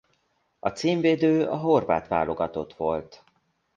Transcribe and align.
A 0.59 0.69
címvédő 0.69 1.45
a 1.47 1.57
horvát 1.57 2.07
válogatott 2.07 2.73
volt. 2.73 3.23